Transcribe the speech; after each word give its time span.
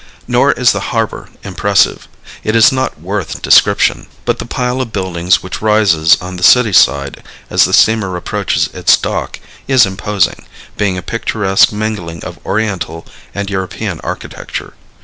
Nor 0.27 0.53
is 0.53 0.71
the 0.71 0.79
harbor 0.97 1.29
impressive. 1.43 2.07
It 2.43 2.55
is 2.55 2.71
not 2.71 2.99
worth 2.99 3.43
description, 3.43 4.07
but 4.25 4.39
the 4.39 4.47
pile 4.47 4.81
of 4.81 4.91
buildings 4.91 5.43
which 5.43 5.61
rises 5.61 6.17
on 6.19 6.37
the 6.37 6.43
city 6.43 6.73
side 6.73 7.21
as 7.51 7.65
the 7.65 7.71
steamer 7.73 8.15
approaches 8.17 8.65
its 8.73 8.97
dock 8.97 9.39
is 9.67 9.85
imposing, 9.85 10.47
being 10.75 10.97
a 10.97 11.03
picturesque 11.03 11.71
mingling 11.71 12.23
of 12.25 12.43
oriental 12.43 13.05
and 13.35 13.51
European 13.51 14.01
architecture. 14.03 14.73